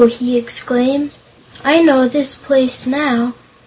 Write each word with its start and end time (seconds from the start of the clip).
he 0.17 0.35
exclaimed; 0.35 1.11
"I 1.63 1.83
know 1.83 2.07
the 2.07 2.23
place 2.41 2.87
now. 2.87 3.35